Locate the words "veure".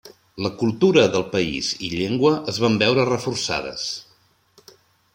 2.87-3.09